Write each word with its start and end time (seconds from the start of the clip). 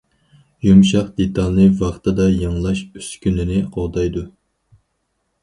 يۇمشاق 0.67 1.11
دېتالنى 1.19 1.67
ۋاقتىدا 1.81 2.25
يېڭىلاش 2.37 2.83
ئۈسكۈنىنى 3.03 3.61
قوغدايدۇ. 3.77 4.27